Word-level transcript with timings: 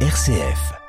RCF. 0.00 0.85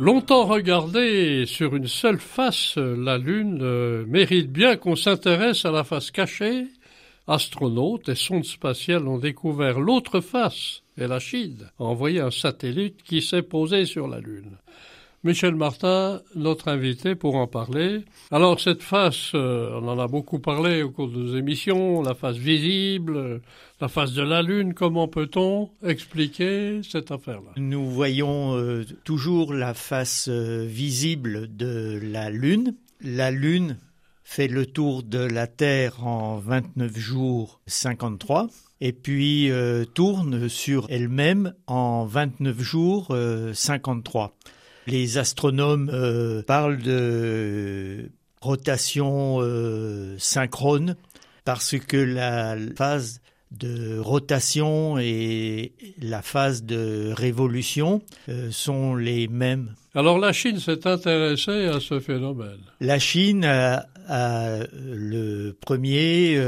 Longtemps 0.00 0.46
regardée 0.46 1.44
sur 1.44 1.76
une 1.76 1.86
seule 1.86 2.20
face, 2.20 2.78
la 2.78 3.18
Lune 3.18 3.58
euh, 3.60 4.06
mérite 4.06 4.50
bien 4.50 4.76
qu'on 4.76 4.96
s'intéresse 4.96 5.66
à 5.66 5.70
la 5.70 5.84
face 5.84 6.10
cachée. 6.10 6.68
Astronautes 7.26 8.08
et 8.08 8.14
sondes 8.14 8.46
spatiales 8.46 9.06
ont 9.06 9.18
découvert 9.18 9.78
l'autre 9.78 10.20
face, 10.20 10.80
et 10.96 11.06
la 11.06 11.18
Chine 11.18 11.68
a 11.78 11.82
envoyé 11.84 12.20
un 12.20 12.30
satellite 12.30 13.02
qui 13.02 13.20
s'est 13.20 13.42
posé 13.42 13.84
sur 13.84 14.08
la 14.08 14.20
Lune. 14.20 14.56
Michel 15.22 15.54
Martin, 15.54 16.22
notre 16.34 16.68
invité 16.68 17.14
pour 17.14 17.34
en 17.34 17.46
parler. 17.46 18.06
Alors 18.30 18.58
cette 18.58 18.82
face, 18.82 19.32
euh, 19.34 19.68
on 19.74 19.86
en 19.86 19.98
a 19.98 20.08
beaucoup 20.08 20.38
parlé 20.38 20.82
au 20.82 20.88
cours 20.88 21.10
de 21.10 21.18
nos 21.18 21.36
émissions, 21.36 22.00
la 22.00 22.14
face 22.14 22.36
visible, 22.36 23.42
la 23.82 23.88
face 23.88 24.14
de 24.14 24.22
la 24.22 24.40
Lune, 24.40 24.72
comment 24.72 25.08
peut-on 25.08 25.68
expliquer 25.84 26.80
cette 26.82 27.10
affaire-là? 27.10 27.50
Nous 27.58 27.84
voyons 27.90 28.56
euh, 28.56 28.86
toujours 29.04 29.52
la 29.52 29.74
face 29.74 30.28
euh, 30.30 30.64
visible 30.66 31.54
de 31.54 32.00
la 32.02 32.30
Lune. 32.30 32.76
La 33.02 33.30
Lune 33.30 33.76
fait 34.24 34.48
le 34.48 34.64
tour 34.64 35.02
de 35.02 35.18
la 35.18 35.46
Terre 35.46 36.06
en 36.06 36.38
29 36.38 36.96
jours 36.96 37.60
53 37.66 38.46
et 38.80 38.94
puis 38.94 39.50
tourne 39.92 40.48
sur 40.48 40.86
elle-même 40.88 41.52
en 41.66 42.06
29 42.06 42.58
jours 42.62 43.14
53. 43.52 44.34
Les 44.86 45.18
astronomes 45.18 45.90
euh, 45.92 46.42
parlent 46.42 46.82
de 46.82 48.10
rotation 48.40 49.38
euh, 49.40 50.16
synchrone 50.18 50.96
parce 51.44 51.78
que 51.78 51.96
la 51.96 52.56
phase 52.76 53.20
de 53.50 53.98
rotation 53.98 54.98
et 54.98 55.72
la 56.00 56.22
phase 56.22 56.62
de 56.62 57.12
révolution 57.14 58.00
euh, 58.28 58.50
sont 58.50 58.94
les 58.94 59.28
mêmes. 59.28 59.74
Alors 59.94 60.18
la 60.18 60.32
Chine 60.32 60.60
s'est 60.60 60.86
intéressée 60.86 61.66
à 61.66 61.80
ce 61.80 61.98
phénomène. 61.98 62.60
La 62.80 62.98
Chine 62.98 63.44
a, 63.44 63.86
le 64.72 65.52
premier 65.52 66.40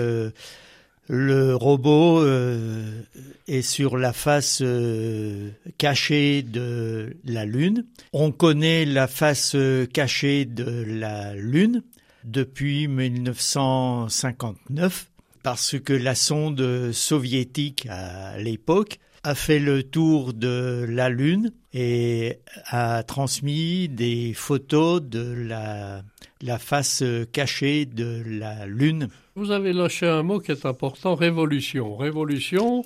le 1.08 1.56
robot 1.56 2.20
euh, 2.20 3.02
est 3.48 3.62
sur 3.62 3.96
la 3.96 4.12
face 4.12 4.60
euh, 4.62 5.50
cachée 5.78 6.42
de 6.42 7.16
la 7.24 7.44
Lune. 7.44 7.86
On 8.12 8.30
connaît 8.30 8.84
la 8.84 9.08
face 9.08 9.54
euh, 9.54 9.86
cachée 9.86 10.44
de 10.44 10.84
la 10.86 11.34
Lune 11.34 11.82
depuis 12.24 12.86
1959 12.86 15.08
parce 15.42 15.76
que 15.80 15.92
la 15.92 16.14
sonde 16.14 16.92
soviétique 16.92 17.88
à 17.90 18.38
l'époque 18.38 19.00
a 19.24 19.34
fait 19.34 19.58
le 19.58 19.82
tour 19.82 20.34
de 20.34 20.86
la 20.88 21.08
Lune 21.08 21.50
et 21.72 22.38
a 22.66 23.02
transmis 23.02 23.88
des 23.88 24.34
photos 24.34 25.02
de 25.02 25.32
la, 25.32 26.04
la 26.42 26.58
face 26.58 27.04
cachée 27.32 27.86
de 27.86 28.22
la 28.26 28.66
Lune 28.66 29.08
vous 29.34 29.50
avez 29.50 29.72
lâché 29.72 30.06
un 30.06 30.22
mot 30.22 30.40
qui 30.40 30.52
est 30.52 30.66
important, 30.66 31.14
révolution. 31.14 31.96
Révolution, 31.96 32.84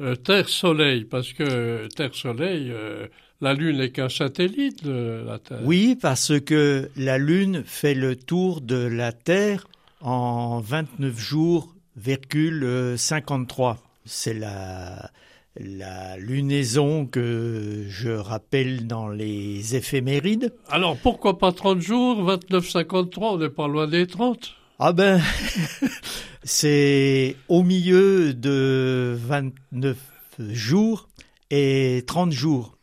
euh, 0.00 0.14
Terre-Soleil, 0.14 1.04
parce 1.04 1.32
que 1.32 1.88
Terre-Soleil, 1.88 2.70
euh, 2.70 3.06
la 3.40 3.54
Lune 3.54 3.78
n'est 3.78 3.90
qu'un 3.90 4.10
satellite 4.10 4.84
de 4.84 5.24
la 5.26 5.38
Terre. 5.38 5.60
Oui, 5.62 5.96
parce 6.00 6.38
que 6.40 6.90
la 6.96 7.16
Lune 7.16 7.62
fait 7.64 7.94
le 7.94 8.14
tour 8.14 8.60
de 8.60 8.76
la 8.76 9.12
Terre 9.12 9.68
en 10.02 10.60
29 10.60 11.18
jours, 11.18 11.74
53. 12.96 13.78
C'est 14.04 14.34
la, 14.34 15.10
la 15.58 16.16
lunaison 16.18 17.06
que 17.06 17.84
je 17.88 18.10
rappelle 18.10 18.86
dans 18.86 19.08
les 19.08 19.74
éphémérides. 19.76 20.52
Alors 20.68 20.96
pourquoi 20.96 21.38
pas 21.38 21.52
30 21.52 21.80
jours, 21.80 22.22
29-53, 22.22 23.18
on 23.20 23.38
n'est 23.38 23.48
pas 23.48 23.68
loin 23.68 23.86
des 23.86 24.06
30 24.06 24.54
ah 24.78 24.92
ben, 24.92 25.22
c'est 26.44 27.34
au 27.48 27.62
milieu 27.62 28.34
de 28.34 29.16
29 29.18 29.96
jours 30.50 31.08
et 31.50 32.04
30 32.06 32.30
jours. 32.30 32.75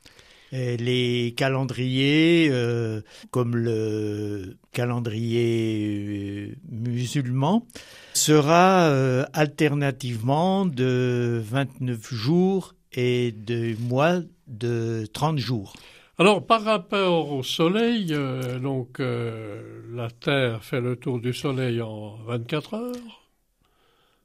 Les 0.53 1.34
calendriers, 1.36 2.50
euh, 2.52 3.02
comme 3.31 3.56
le 3.56 4.58
calendrier 4.72 6.50
euh, 6.52 6.56
musulman, 6.72 7.66
sera 8.14 8.88
euh, 8.88 9.25
alternativement 9.34 10.66
de 10.66 11.41
29 11.44 12.14
jours 12.14 12.75
et 12.94 13.31
de 13.31 13.75
mois 13.81 14.19
de 14.47 15.08
30 15.14 15.38
jours. 15.40 15.74
Alors, 16.19 16.46
par 16.46 16.64
rapport 16.64 17.31
au 17.31 17.41
Soleil, 17.41 18.09
euh, 18.12 18.59
donc 18.59 19.00
euh, 19.00 19.81
la 19.96 20.12
Terre 20.12 20.64
fait 20.64 20.80
le 20.80 20.96
tour 20.96 21.20
du 21.20 21.34
Soleil 21.34 21.81
en 21.81 22.18
24 22.28 22.74
heures? 22.75 23.24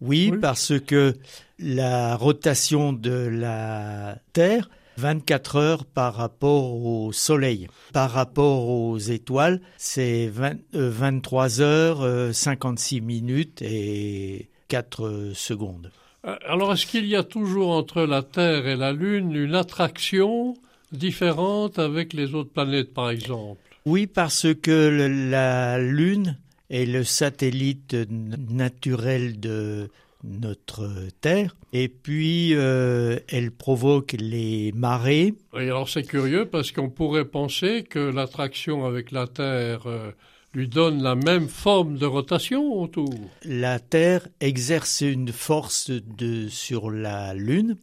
Oui, 0.00 0.33
parce 0.41 0.78
que 0.78 1.15
la 1.59 2.15
rotation 2.15 2.93
de 2.93 3.10
la 3.10 4.19
Terre, 4.33 4.69
24 4.98 5.56
heures 5.56 5.84
par 5.84 6.14
rapport 6.14 6.84
au 6.84 7.12
Soleil. 7.12 7.69
Par 7.92 8.10
rapport 8.10 8.69
aux 8.69 8.98
étoiles, 8.98 9.60
c'est 9.76 10.28
23 10.72 11.60
euh, 11.60 11.62
heures, 11.62 12.34
56 12.34 13.00
minutes 13.00 13.62
et 13.62 14.48
4 14.66 15.32
secondes. 15.34 15.92
Alors, 16.25 16.72
est-ce 16.72 16.86
qu'il 16.86 17.06
y 17.06 17.14
a 17.14 17.22
toujours 17.22 17.70
entre 17.70 18.03
la 18.03 18.22
Terre 18.22 18.66
et 18.66 18.76
la 18.76 18.92
Lune 18.92 19.34
une 19.34 19.54
attraction 19.54 20.54
différente 20.91 21.78
avec 21.78 22.12
les 22.12 22.34
autres 22.34 22.50
planètes, 22.50 22.92
par 22.92 23.10
exemple? 23.10 23.60
Oui, 23.86 24.06
parce 24.09 24.48
que 24.60 25.30
la 25.30 25.78
Lune 25.78 26.36
est 26.70 26.86
le 26.86 27.04
satellite 27.04 27.97
naturel 28.10 29.38
de 29.38 29.88
notre 30.24 30.88
Terre, 31.20 31.56
et 31.72 31.88
puis 31.88 32.54
euh, 32.54 33.18
elle 33.28 33.50
provoque 33.50 34.16
les 34.18 34.72
marées. 34.72 35.34
Et 35.54 35.62
alors 35.62 35.88
c'est 35.88 36.02
curieux 36.02 36.46
parce 36.46 36.72
qu'on 36.72 36.90
pourrait 36.90 37.24
penser 37.24 37.84
que 37.84 37.98
l'attraction 37.98 38.84
avec 38.84 39.12
la 39.12 39.26
Terre 39.26 39.86
euh, 39.86 40.10
lui 40.54 40.68
donne 40.68 41.02
la 41.02 41.14
même 41.14 41.48
forme 41.48 41.98
de 41.98 42.06
rotation 42.06 42.80
autour. 42.80 43.14
La 43.44 43.78
Terre 43.78 44.26
exerce 44.40 45.02
une 45.02 45.32
force 45.32 45.90
de, 45.90 46.48
sur 46.48 46.90
la 46.90 47.34
Lune, 47.34 47.76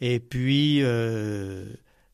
et 0.00 0.18
puis 0.18 0.80
euh, 0.82 1.66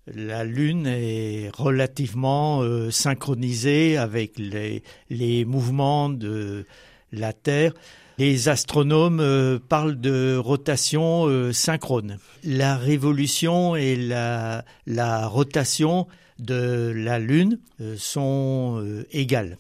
la 0.07 0.45
Lune 0.45 0.87
est 0.87 1.51
relativement 1.55 2.63
synchronisée 2.91 3.97
avec 3.97 4.39
les, 4.39 4.83
les, 5.09 5.45
mouvements 5.45 6.11
de 6.11 6.67
la 7.11 7.33
Terre. 7.33 7.73
Les 8.19 8.49
astronomes 8.49 9.21
euh, 9.21 9.59
parlent 9.59 10.01
de 10.01 10.37
rotation 10.37 11.27
euh, 11.27 11.53
synchrone. 11.53 12.19
La 12.45 12.77
révolution 12.77 13.77
et 13.77 13.97
la, 13.97 14.65
la 14.87 15.27
rotation 15.27 16.07
de 16.39 16.93
la 16.95 17.19
Lune 17.19 17.59
sont 17.97 18.85
égales. 19.11 19.57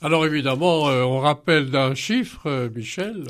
Alors 0.00 0.24
évidemment, 0.24 0.84
on 0.84 1.18
rappelle 1.18 1.70
d'un 1.70 1.96
chiffre, 1.96 2.70
Michel, 2.72 3.24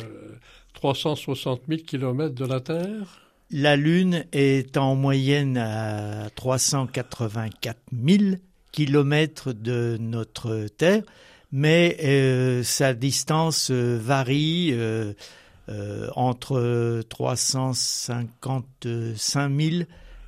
360 0.75 1.63
000 1.67 1.81
kilomètres 1.87 2.35
de 2.35 2.45
la 2.45 2.61
Terre. 2.61 3.21
La 3.51 3.77
Lune 3.77 4.25
est 4.33 4.77
en 4.77 4.95
moyenne 4.95 5.57
à 5.57 6.31
384 6.37 7.77
000 7.93 8.37
kilomètres 8.71 9.53
de 9.53 9.97
notre 10.01 10.69
Terre, 10.69 11.03
mais 11.53 11.97
euh, 12.03 12.63
sa 12.63 12.95
distance 12.95 13.71
euh, 13.71 13.99
varie 14.01 14.71
euh, 14.73 15.13
entre 16.17 17.03
355 17.09 19.61
000 19.61 19.83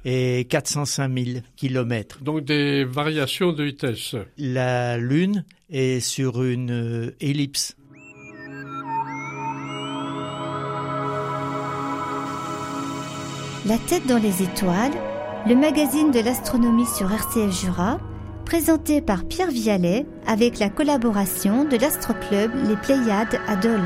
et 0.05 0.47
405 0.49 1.19
000 1.19 1.41
kilomètres. 1.57 2.23
Donc 2.23 2.45
des 2.45 2.85
variations 2.85 3.53
de 3.53 3.65
vitesse. 3.65 4.15
La 4.39 4.99
Lune 4.99 5.45
est 5.71 6.01
sur 6.01 6.43
une 6.43 7.13
ellipse. 7.21 7.77
La 13.65 13.79
tête 13.79 14.05
dans 14.09 14.19
les 14.19 14.43
étoiles, 14.43 14.91
le 15.47 15.55
magazine 15.55 16.11
de 16.11 16.19
l'astronomie 16.19 16.87
sur 16.87 17.13
RCF 17.13 17.61
Jura, 17.61 18.01
présenté 18.45 19.01
par 19.01 19.27
Pierre 19.27 19.51
Vialet 19.51 20.07
avec 20.27 20.59
la 20.59 20.69
collaboration 20.69 21.65
de 21.65 21.77
l'astroclub 21.77 22.51
Les 22.69 22.77
Pléiades 22.77 23.41
à 23.47 23.57
Dole. 23.57 23.81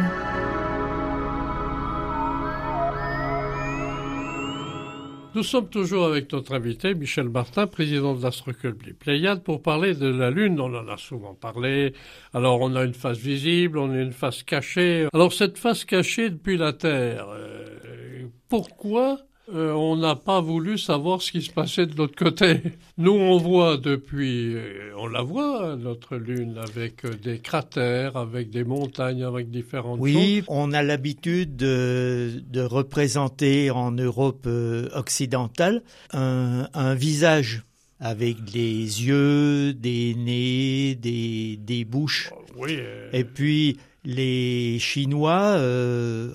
Nous 5.37 5.43
sommes 5.43 5.69
toujours 5.69 6.07
avec 6.07 6.33
notre 6.33 6.55
invité 6.55 6.95
Michel 6.95 7.29
Martin, 7.29 7.67
président 7.67 8.15
de 8.15 8.23
l'Astroclub 8.23 8.81
Les 8.87 8.95
Pléiades, 8.95 9.43
pour 9.43 9.61
parler 9.61 9.95
de 9.95 10.09
la 10.09 10.31
Lune. 10.31 10.59
On 10.59 10.75
en 10.75 10.89
a 10.89 10.97
souvent 10.97 11.35
parlé. 11.35 11.93
Alors, 12.33 12.63
on 12.63 12.75
a 12.75 12.85
une 12.85 12.95
face 12.95 13.19
visible, 13.19 13.77
on 13.77 13.91
a 13.91 14.01
une 14.01 14.13
face 14.13 14.43
cachée. 14.43 15.09
Alors, 15.13 15.35
cette 15.35 15.59
face 15.59 15.85
cachée 15.85 16.31
depuis 16.31 16.57
la 16.57 16.73
Terre, 16.73 17.27
euh, 17.29 18.29
pourquoi 18.49 19.19
euh, 19.55 19.73
on 19.73 19.97
n'a 19.97 20.17
pas 20.17 20.41
voulu 20.41 20.77
savoir 20.77 21.23
ce 21.23 21.31
qui 21.31 21.41
se 21.41 21.53
passait 21.53 21.87
de 21.87 21.95
l'autre 21.97 22.17
côté. 22.17 22.61
Nous, 22.99 23.13
on 23.13 23.39
voit 23.39 23.77
depuis, 23.77 24.55
euh, 24.57 24.91
on 24.99 25.07
la 25.07 25.23
voit, 25.23 25.77
notre 25.77 26.17
Lune, 26.17 26.59
avec 26.59 27.05
euh, 27.05 27.15
des 27.15 27.39
cratères, 27.39 28.17
avec 28.17 28.51
des 28.51 28.65
montagnes, 28.65 29.23
avec 29.23 29.49
différentes 29.51 30.01
Oui, 30.01 30.43
on 30.49 30.73
a 30.73 30.83
l'habitude 30.83 31.55
de, 31.55 32.43
représenter 32.57 33.71
en 33.71 33.93
Europe 33.93 34.49
occidentale 34.95 35.83
un, 36.13 36.95
visage 36.95 37.63
avec 38.01 38.43
des 38.45 38.81
yeux, 38.81 39.73
des 39.75 40.15
nez, 40.17 40.97
des, 40.97 41.85
bouches. 41.85 42.31
Oui. 42.57 42.79
Et 43.13 43.23
puis, 43.25 43.79
les 44.05 44.79
Chinois 44.81 45.57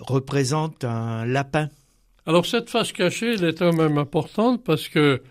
représentent 0.02 0.86
un 0.86 1.26
lapin. 1.26 1.70
Alors 2.28 2.46
cette 2.46 2.70
face 2.70 2.92
cachée, 2.92 3.34
elle 3.34 3.46
est 3.46 3.58
quand 3.58 3.74
même 3.74 3.98
importante 3.98 4.64
parce 4.64 4.88
que 4.88 5.24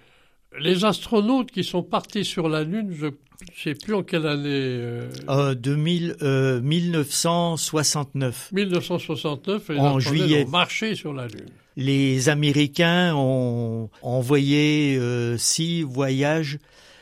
les 0.58 0.84
astronautes 0.84 1.52
qui 1.52 1.64
sont 1.64 1.82
partis 1.82 2.24
sur 2.24 2.48
la 2.48 2.64
Lune, 2.64 2.92
je 2.92 3.06
ne 3.06 3.12
sais 3.56 3.74
plus 3.74 3.94
en 3.94 4.02
quelle 4.02 4.26
année. 4.26 4.48
Euh, 4.48 5.08
euh, 5.28 5.54
de 5.54 5.76
1969. 5.76 8.50
1969, 8.52 9.70
et 9.70 9.78
en 9.78 10.00
juillet. 10.00 10.44
ont 10.44 10.50
marché 10.50 10.96
sur 10.96 11.12
la 11.12 11.28
Lune. 11.28 11.50
Les 11.76 12.28
Américains 12.28 13.14
ont 13.14 13.90
envoyé 14.02 14.96
euh, 14.98 15.36
six 15.38 15.82
voyages 15.82 16.58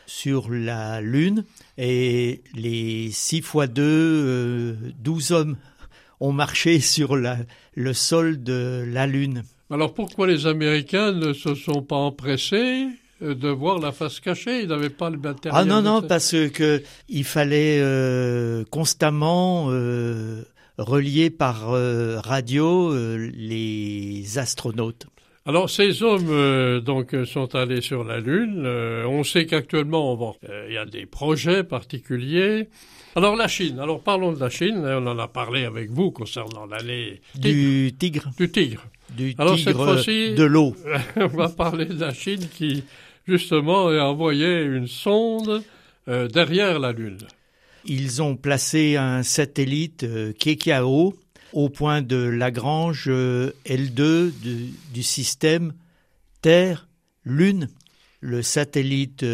sur 0.07 0.51
la 0.51 1.01
Lune 1.01 1.45
et 1.79 2.43
les 2.55 3.11
six 3.11 3.41
fois 3.41 3.67
deux, 3.67 4.77
douze 4.99 5.33
hommes 5.33 5.57
ont 6.21 6.33
marché 6.33 6.81
sur 6.81 7.17
la, 7.17 7.39
le 7.75 7.95
sol 7.95 8.43
de 8.43 8.85
la 8.87 9.07
Lune. 9.07 9.45
Alors 9.71 9.93
pourquoi 9.93 10.27
les 10.27 10.47
Américains 10.47 11.13
ne 11.13 11.35
se 11.35 11.55
sont 11.55 11.83
pas 11.83 11.97
empressés 11.97 12.87
euh, 13.21 13.35
de 13.35 13.49
voir 13.49 13.79
la 13.79 13.93
face 13.93 14.19
cachée? 14.19 14.63
Ils 14.63 14.69
n'avaient 14.69 14.89
pas 14.89 15.11
le 15.11 15.19
matériel. 15.19 15.53
Ah 15.55 15.67
non, 15.67 15.83
non, 15.83 16.01
parce 16.01 16.35
que 16.55 16.83
il 17.11 17.25
fallait 17.25 17.79
euh, 17.81 18.65
constamment 18.71 19.67
euh, 19.69 20.43
relier 20.79 21.29
par 21.29 21.69
radio 21.69 22.95
les 22.95 24.39
astronautes. 24.39 25.07
Alors 25.45 25.71
ces 25.71 26.03
hommes 26.03 26.81
donc 26.81 27.17
sont 27.25 27.55
allés 27.55 27.81
sur 27.81 28.05
la 28.05 28.21
Lune. 28.21 28.67
on 28.67 29.25
sait 29.25 29.47
qu'actuellement 29.47 30.37
il 30.69 30.75
y 30.75 30.77
a 30.77 30.85
des 30.85 31.07
projets 31.07 31.65
particuliers. 31.65 32.69
Alors 33.17 33.35
la 33.35 33.49
Chine. 33.49 33.81
Alors 33.81 34.03
parlons 34.03 34.33
de 34.33 34.41
la 34.41 34.51
Chine. 34.51 34.83
On 34.85 35.07
en 35.07 35.19
a 35.19 35.27
parlé 35.27 35.65
avec 35.65 35.91
vous 35.91 36.11
concernant 36.11 36.67
l'allée 36.67 37.23
du 37.35 37.93
tigre. 37.99 38.31
Du 38.37 38.51
tigre 38.51 38.85
du 39.17 39.35
Alors, 39.39 39.59
cette 39.59 39.77
fois-ci, 39.77 40.35
de 40.35 40.45
l'eau. 40.45 40.77
on 41.17 41.27
va 41.29 41.49
parler 41.49 41.87
de 41.87 41.99
la 41.99 42.13
Chine 42.13 42.47
qui, 42.53 42.85
justement, 43.27 43.89
a 43.89 44.03
envoyé 44.05 44.63
une 44.63 44.87
sonde 44.87 45.63
euh, 46.09 46.29
derrière 46.29 46.79
la 46.79 46.93
Lune. 46.93 47.19
Ils 47.85 48.23
ont 48.23 48.37
placé 48.37 48.97
un 48.97 49.23
satellite 49.23 50.05
euh, 50.05 50.33
Kekiao 50.33 51.15
au 51.53 51.69
point 51.69 52.03
de 52.03 52.17
Lagrange 52.17 53.07
euh, 53.09 53.53
L2 53.67 54.33
du 54.93 55.03
système 55.03 55.73
Terre-Lune. 56.43 57.69
Le 58.21 58.43
satellite 58.43 59.25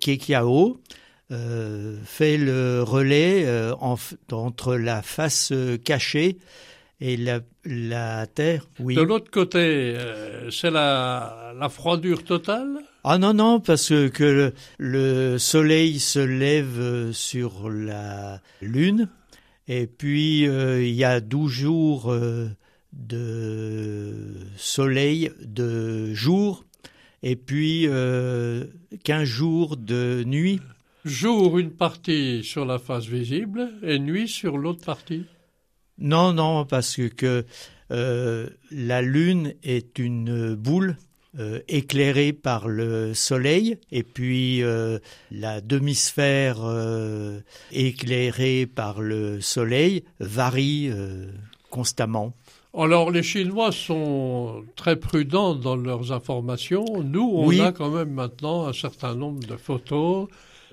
Kekiao 0.00 0.80
fait 1.30 2.36
le 2.36 2.82
relais 2.82 3.46
entre 4.30 4.76
la 4.76 5.00
face 5.02 5.52
cachée 5.82 6.36
et 7.00 7.16
la, 7.16 7.40
la 7.64 8.26
Terre, 8.26 8.66
oui. 8.78 8.94
De 8.94 9.02
l'autre 9.02 9.30
côté, 9.30 9.58
euh, 9.58 10.50
c'est 10.50 10.70
la, 10.70 11.52
la 11.58 11.68
froidure 11.68 12.24
totale? 12.24 12.78
Ah 13.02 13.18
non, 13.18 13.34
non, 13.34 13.60
parce 13.60 13.88
que 13.88 14.52
le, 14.78 15.38
Soleil 15.38 15.98
se 15.98 16.20
lève 16.20 16.78
euh, 16.78 17.12
sur 17.12 17.68
la 17.68 18.40
Lune, 18.62 19.08
et 19.68 19.86
puis 19.86 20.46
euh, 20.46 20.82
il 20.82 20.94
y 20.94 21.04
a 21.04 21.20
12 21.20 21.50
jours 21.50 22.16
de 22.92 24.12
soleil, 24.56 25.32
de 25.44 26.14
jour, 26.14 26.64
et 27.22 27.36
puis 27.36 27.88
15 29.02 29.24
jours 29.24 29.76
de 29.76 30.22
nuit. 30.24 30.60
Jour, 31.04 31.58
une 31.58 31.70
partie 31.70 32.42
sur 32.44 32.64
la 32.64 32.78
face 32.78 33.06
visible, 33.06 33.72
et 33.82 33.98
nuit 33.98 34.28
sur 34.28 34.56
l'autre 34.56 34.84
partie 34.84 35.24
non, 35.98 36.32
non, 36.32 36.64
parce 36.64 37.00
que 37.16 37.44
euh, 37.90 38.48
la 38.70 39.02
Lune 39.02 39.54
est 39.62 39.98
une 39.98 40.54
boule 40.54 40.96
euh, 41.38 41.60
éclairée 41.68 42.32
par 42.32 42.68
le 42.68 43.14
Soleil, 43.14 43.78
et 43.92 44.02
puis 44.02 44.62
euh, 44.62 44.98
la 45.30 45.60
demi-sphère 45.60 46.58
éclairée 47.72 48.66
par 48.66 49.00
le 49.00 49.40
Soleil 49.40 50.04
varie 50.20 50.90
constamment. 51.70 52.32
Alors 52.76 53.12
les 53.12 53.22
Chinois 53.22 53.70
sont 53.70 54.64
très 54.74 54.96
prudents 54.96 55.54
dans 55.54 55.76
leurs 55.76 56.10
informations. 56.10 56.84
Nous, 57.04 57.30
on 57.32 57.60
a 57.60 57.70
quand 57.70 57.90
même 57.90 58.10
maintenant 58.10 58.66
un 58.66 58.72
certain 58.72 59.14
nombre 59.14 59.46
de 59.46 59.56
photos 59.56 60.26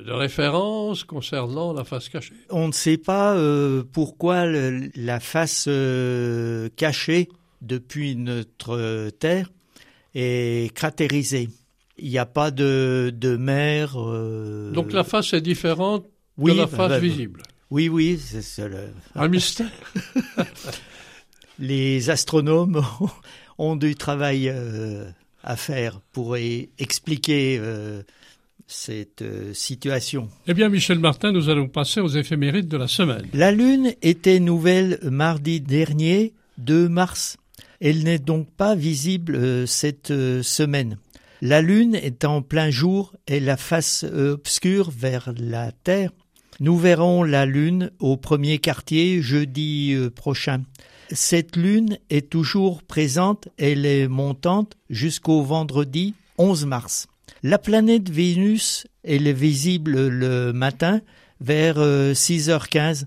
de 0.05 0.11
référence 0.11 1.03
concernant 1.03 1.73
la 1.73 1.83
face 1.83 2.09
cachée. 2.09 2.33
On 2.49 2.67
ne 2.67 2.73
sait 2.73 2.97
pas 2.97 3.35
euh, 3.35 3.83
pourquoi 3.91 4.45
la 4.45 5.19
face 5.19 5.65
euh, 5.67 6.69
cachée 6.75 7.29
depuis 7.61 8.15
notre 8.15 9.09
Terre 9.19 9.51
est 10.15 10.73
cratérisée. 10.73 11.49
Il 11.97 12.09
n'y 12.09 12.17
a 12.17 12.25
pas 12.25 12.51
de, 12.51 13.13
mer. 13.39 13.93
Euh, 13.95 14.71
Donc 14.71 14.91
la 14.93 15.03
face 15.03 15.33
est 15.33 15.41
différente 15.41 16.05
de 16.37 16.51
la 16.51 16.67
face 16.67 16.89
bah, 16.89 16.99
visible. 16.99 17.43
Oui, 17.69 17.87
oui, 17.87 18.19
c'est 18.19 18.67
le... 18.67 18.89
Un 19.15 19.27
mystère. 19.27 19.71
Les 21.59 22.09
astronomes 22.09 22.83
ont 23.57 23.75
du 23.75 23.95
travail 23.95 24.51
à 25.43 25.55
faire 25.55 26.01
pour 26.11 26.35
expliquer 26.35 27.61
cette 28.71 29.21
euh, 29.21 29.53
situation. 29.53 30.29
Eh 30.47 30.53
bien, 30.53 30.69
Michel 30.69 30.99
Martin, 30.99 31.31
nous 31.31 31.49
allons 31.49 31.67
passer 31.67 31.99
aux 31.99 32.07
éphémérides 32.07 32.67
de 32.67 32.77
la 32.77 32.87
semaine. 32.87 33.27
La 33.33 33.51
Lune 33.51 33.93
était 34.01 34.39
nouvelle 34.39 34.99
mardi 35.03 35.61
dernier, 35.61 36.33
2 36.57 36.87
mars. 36.87 37.37
Elle 37.79 38.03
n'est 38.03 38.19
donc 38.19 38.49
pas 38.51 38.75
visible 38.75 39.35
euh, 39.35 39.65
cette 39.65 40.11
euh, 40.11 40.41
semaine. 40.41 40.97
La 41.41 41.61
Lune 41.61 41.95
est 41.95 42.23
en 42.23 42.41
plein 42.41 42.69
jour 42.69 43.13
et 43.27 43.39
la 43.39 43.57
face 43.57 44.03
obscure 44.03 44.91
vers 44.91 45.33
la 45.37 45.71
Terre. 45.71 46.11
Nous 46.59 46.77
verrons 46.77 47.23
la 47.23 47.47
Lune 47.47 47.91
au 47.99 48.15
premier 48.15 48.59
quartier 48.59 49.23
jeudi 49.23 49.95
prochain. 50.15 50.61
Cette 51.09 51.55
Lune 51.55 51.97
est 52.11 52.29
toujours 52.29 52.83
présente, 52.83 53.47
elle 53.57 53.87
est 53.87 54.07
montante 54.07 54.77
jusqu'au 54.91 55.41
vendredi 55.41 56.13
11 56.37 56.67
mars. 56.67 57.07
La 57.43 57.57
planète 57.57 58.09
Vénus, 58.09 58.85
elle 59.03 59.25
est 59.25 59.33
visible 59.33 60.09
le 60.09 60.53
matin 60.53 61.01
vers 61.39 61.79
6h15. 61.79 63.03
Euh, 63.03 63.05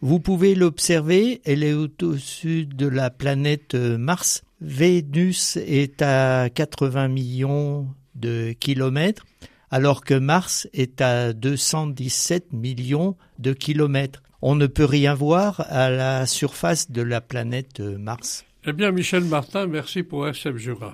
Vous 0.00 0.18
pouvez 0.18 0.56
l'observer, 0.56 1.40
elle 1.44 1.62
est 1.62 1.72
au-dessus 1.72 2.66
de 2.66 2.88
la 2.88 3.10
planète 3.10 3.76
euh, 3.76 3.96
Mars. 3.96 4.42
Vénus 4.60 5.56
est 5.56 6.02
à 6.02 6.48
80 6.52 7.06
millions 7.06 7.86
de 8.16 8.52
kilomètres, 8.58 9.24
alors 9.70 10.04
que 10.04 10.14
Mars 10.14 10.66
est 10.74 11.00
à 11.00 11.32
217 11.32 12.52
millions 12.52 13.16
de 13.38 13.52
kilomètres. 13.52 14.24
On 14.42 14.56
ne 14.56 14.66
peut 14.66 14.84
rien 14.84 15.14
voir 15.14 15.64
à 15.68 15.90
la 15.90 16.26
surface 16.26 16.90
de 16.90 17.02
la 17.02 17.20
planète 17.20 17.78
euh, 17.78 17.98
Mars. 17.98 18.44
Eh 18.66 18.72
bien, 18.72 18.90
Michel 18.90 19.22
Martin, 19.22 19.68
merci 19.68 20.02
pour 20.02 20.26
SF 20.26 20.56
Jura. 20.56 20.92